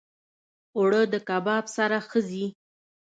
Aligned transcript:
اوړه 0.77 1.01
د 1.13 1.15
کباب 1.27 1.65
سره 1.77 1.97
ښه 2.09 2.19
ځي 2.29 2.45